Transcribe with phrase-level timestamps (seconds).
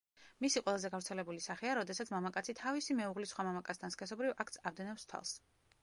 [0.43, 5.41] მისი ყველაზე გავრცელებული სახეა, როდესაც მამაკაცი თავისი მეუღლის სხვა მამაკაცთან სქესობრივ აქტს ადევნებს თვალს.